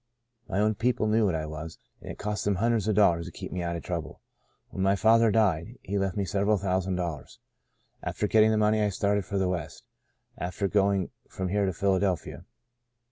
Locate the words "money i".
8.57-8.89